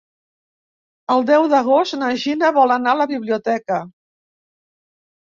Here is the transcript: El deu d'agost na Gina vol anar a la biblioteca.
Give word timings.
El 1.15 1.25
deu 1.27 1.43
d'agost 1.51 1.95
na 2.03 2.09
Gina 2.21 2.49
vol 2.55 2.73
anar 2.77 2.95
a 2.97 2.99
la 3.03 3.07
biblioteca. 3.13 3.79